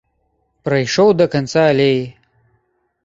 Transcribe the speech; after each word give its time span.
Прайшоў 0.69 1.13
да 1.19 1.25
канца 1.35 1.61
алеі. 1.75 2.03